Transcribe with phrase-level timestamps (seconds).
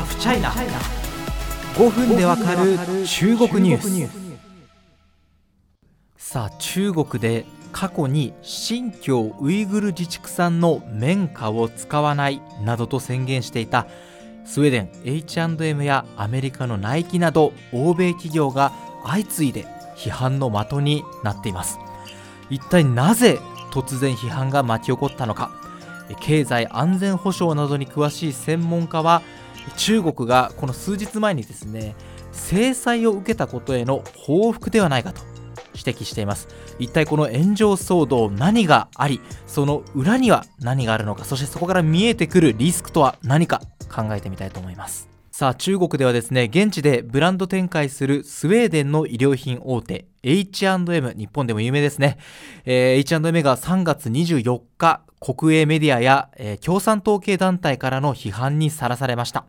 [0.00, 0.50] ハフチャイナ
[1.74, 4.10] 5分でわかる中国ニュース。
[6.16, 13.88] さあ中国で過去に新疆ウイグル自治区産の綿花を使わないなどと宣言していた
[14.46, 18.72] スウェーデン H&M やアメリカのナイキなど欧米企業が
[19.04, 21.78] 相次いで批判の的になっています。
[22.48, 23.38] 一体なぜ
[23.70, 25.50] 突然批判が巻き起こったのか。
[26.20, 29.22] 経済安全保障などに詳しい専門家は
[29.76, 31.94] 中国がこの数日前にですね
[32.32, 35.22] 制裁を受けたことへの報復ではないかと
[35.74, 36.48] 指摘しています。
[36.78, 43.60] 一体この炎上騒動何がありその裏には何があるのかそしてそこから見えてくるリスクとは何か
[43.94, 45.08] 考えてみたいと思います。
[45.30, 52.18] さあ中国ではですね現地でブランド展開するスウェーデンの衣料品大手 H&M 日本でも有名ですね、
[52.64, 59.44] えー、H&M が3月24日国営メディアや、えー、共産党系団体からの批判にさらされました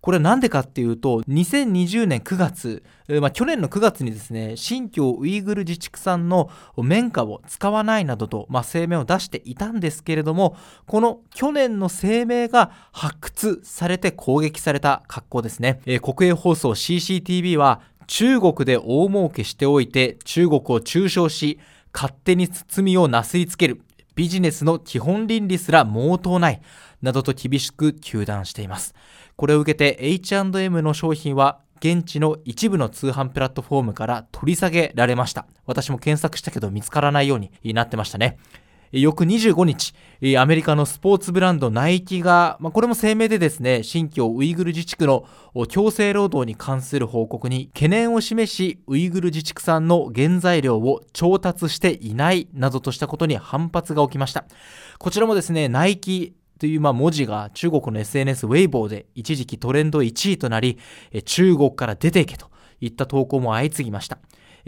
[0.00, 2.82] これなんでかっていうと、2020年9月、
[3.20, 15.80] まあ、去年の9月にですね、新疆ウイグル自治区産の綿花を使わないなどと、まあ、声明を出していたんですけれども、この去年の声明が発掘されて攻撃された格好ですね。
[15.84, 21.60] えー、国営放送 CCTV は、中国で大儲けしておいて中国を中傷し、
[21.94, 23.82] 勝手に包みをなすりつける。
[24.16, 26.60] ビジネスの基本倫理すら毛頭ない。
[27.02, 28.94] などと厳しく糾弾しています。
[29.36, 35.46] これを受けて H&M の商品は現地の一部の通販プラットフォームから取り下げられました。
[35.66, 38.38] 私も検索したけど見つからないようになってましたね。
[38.90, 39.92] 翌25日、
[40.38, 45.26] アメリカのスポーツブランドナイキが、まあ、これも声明でですね、新疆ウイグル自治区の
[45.68, 54.46] 強制労働に関する報告に懸念を示し、ウイグル自治区産の原材料を調達していないなどとしたことに反発が起きました。
[54.98, 60.78] こちらもですね、ナイキ、というまあ文字が中国の SNS ウェイボーで一時期トレンド1位となり、
[61.24, 62.50] 中国から出ていけと
[62.80, 64.18] いった投稿も相次ぎました。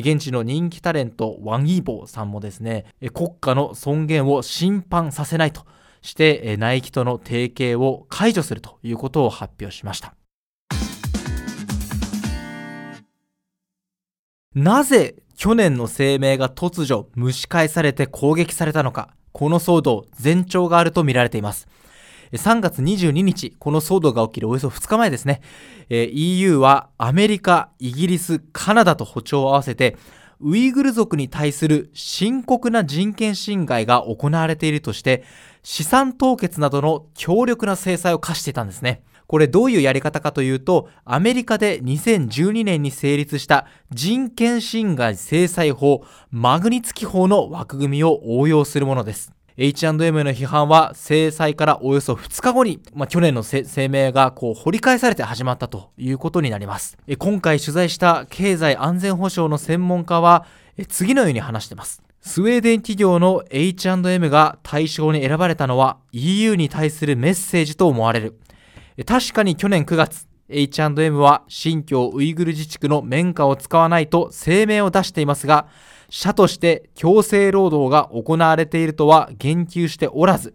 [0.00, 2.84] 現地の人気タレントワン・イーボーさんもですね、
[3.14, 5.64] 国家の尊厳を侵犯させないと
[6.02, 10.14] して、ナイキとの提携を解除するということを発表しました。
[14.54, 21.68] なぜ去年の声明が突如蒸し返されて攻撃されたのか、この騒動、前兆があるとみられています。
[22.32, 25.40] 3月22日、この騒動が起きるおよそ2日前ですね、
[25.88, 29.96] EU はアメリカ、イギリス、カナダと歩調を合わせて、
[30.40, 35.24] ウイグル族に対する深刻な人権侵害が行われているとして、
[35.62, 39.02] 資産凍結などの強力な制裁を課していたんですね。
[39.28, 49.32] これどういうやり方かというと、アメリカで2012年に成立した人権侵害制裁法、マグニツキ法の枠組みを応用するものです。
[49.58, 56.98] H&M の批判は制裁からおよそ2日後に、まあ、去年の声明がこう掘り返されて始まったということになります。
[57.18, 60.44] 今回取材した経済安全保障の専門家は
[60.88, 62.02] 次のように話しています。
[62.20, 68.38] スウェーデン企業の H&M が対象に選ばれたのは EU に対するメッセージと思われる。
[69.06, 75.66] 確かに去年9月、H&M は新疆ウイグル自治区の綿花を使わないと声明を出していますが、
[76.08, 80.54] 社として強制労働が行われているとは言及しておらず、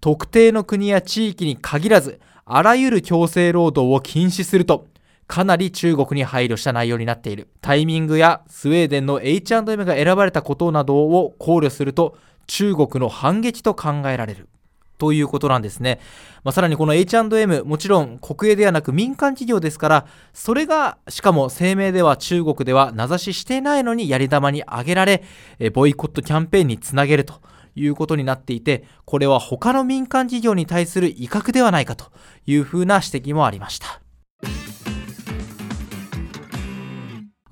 [0.00, 4.86] 特定の国や地域に限らず、あらゆる強制労働を禁止すると、
[5.26, 7.48] かなり中国に配慮した内容になっている。
[7.60, 14.48] タイミングやスウェーデンの H&M が選ばれたことなどを考慮すると、中国の反撃と考えられる。
[15.00, 15.98] ということなんですね。
[16.44, 25.24] まあ、さらにこの H&M、もちろん国営ではなく民間企業ですから、それが、しかも声明では中国では名指ししてないのにやり玉に挙げられ、
[25.72, 27.40] ボイコットキャンペーンにつなげると
[27.74, 32.12] いうことになっていて、これは他の民間企業に対する威嚇ではないかと
[32.46, 34.02] いうふうな指摘もありました。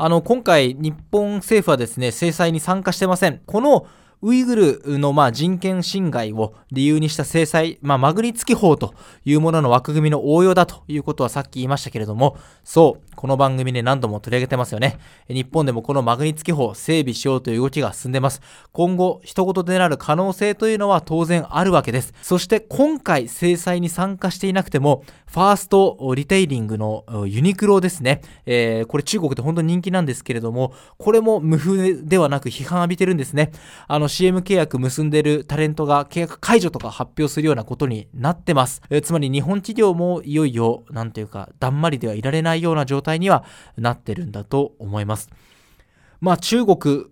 [0.00, 3.40] あの、今回、日本政府はですね、制裁に参加してません。
[3.46, 3.86] この
[4.20, 8.92] ウイグルのま人権侵害を理由にした制裁、まあ、マグニツキ法と
[9.24, 14.98] いうものの枠組みの応用だということはさっき言いましたけれども、そう、この番組で何度も取り上げてますよね。
[15.28, 18.40] 日本でもこのマグニツキ法整備しようという動きが進んでます。
[18.72, 22.12] 今後、一言でなる可能性というのは当然あるわけです。
[22.22, 28.22] そして今回制裁に参加していなくても、ファーストリテイリングのユニクロですね。
[28.46, 33.52] えー、これ中国で本当に人気なんですけれども、これも無風ではなく批判浴びてるんですね。
[33.86, 38.80] あの CM 契約結んでるタレントが契約解除とか発表するようなことになってます。
[38.90, 43.44] えー、つまり日本企業もいよいよ、なんていうか、だんまりではいられないような状態態には
[43.76, 45.28] なってるんだと思います。
[46.20, 47.04] まあ、中国、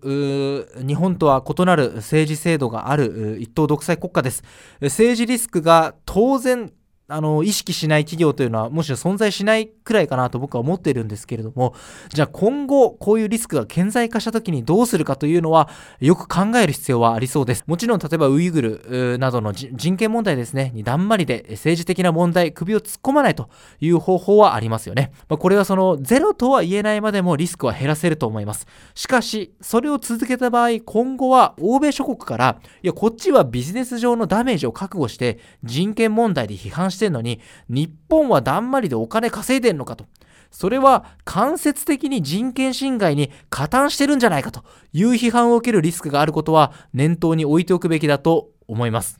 [0.85, 4.43] 日本とは異なる政治制度がある一党独裁国家です。
[4.81, 6.73] 政治リスクが当然
[7.09, 11.73] あの意識しない企業というのはむしろ存在しないくらいかなと僕は思っているんですけれども
[12.09, 15.69] じゃあ今後こういうリスクが顕在化した時にどうするかというのは
[16.01, 17.63] よく考える必要はありそうです。
[17.65, 23.49] もちろん例えばウイグルなどの人権問題ですねにだんまりで政治的な問題首を突っ込まないと
[23.79, 28.67] いう方法はありますよね、まあ、これはそのゼロとは言えないまでもリスクは減らせると思います。
[28.95, 37.39] しかしそれを続けた場合今後は欧米諸国からいやこっちはビジネス上のダメージを覚悟して人権問題で批判してんのに、
[37.69, 40.05] 日本はだんまりでお金稼いでんのかと。
[40.49, 44.63] それは間接的に人権侵害に加担してるんじゃないかと
[44.93, 49.19] いう批判を受けるリスクがあることは念頭に置いておくべきだと思います。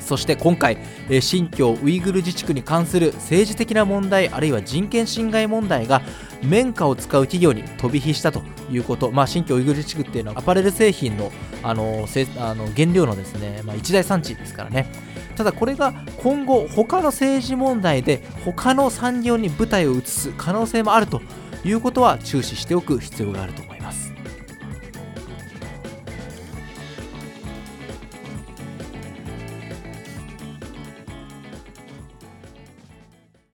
[0.00, 0.76] そして今回、
[1.20, 6.02] 新疆ウイグル自治区に関する政治的な問題あるいは人権侵害問題が
[6.42, 8.42] 綿花を使う企業に飛び火したと
[8.72, 11.30] いうこと、まあ、新疆ウイグル地区っていうのはアパレル製品の
[11.62, 12.06] あの
[12.38, 14.86] あの原料のですね、まあ、一大産地ですからね。
[15.36, 21.22] ただこれが今後他の政治問題で他の産業に舞台を移す可能性もあると
[21.64, 24.01] いうことは注視しておく必要があると思います。